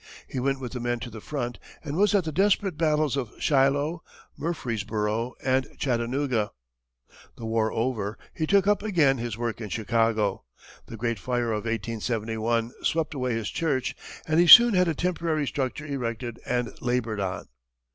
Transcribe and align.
He 0.25 0.39
went 0.39 0.59
with 0.59 0.71
the 0.71 0.79
men 0.79 0.99
to 1.01 1.11
the 1.11 1.21
front, 1.21 1.59
and 1.83 1.95
was 1.95 2.15
at 2.15 2.23
the 2.23 2.31
desperate 2.31 2.75
battles 2.75 3.15
of 3.15 3.33
Shiloh, 3.37 4.01
Murfreesboro, 4.35 5.35
and 5.43 5.67
Chattanooga. 5.77 6.53
The 7.37 7.45
war 7.45 7.71
over, 7.71 8.17
he 8.33 8.47
took 8.47 8.65
up 8.65 8.81
again 8.81 9.19
his 9.19 9.37
work 9.37 9.61
in 9.61 9.69
Chicago. 9.69 10.43
The 10.87 10.97
great 10.97 11.19
fire 11.19 11.51
of 11.51 11.65
1871 11.65 12.71
swept 12.81 13.13
away 13.13 13.35
his 13.35 13.51
church, 13.51 13.95
but 14.27 14.39
he 14.39 14.47
soon 14.47 14.73
had 14.73 14.87
a 14.87 14.95
temporary 14.95 15.45
structure 15.45 15.85
erected, 15.85 16.39
and 16.47 16.73
labored 16.81 17.19
on. 17.19 17.45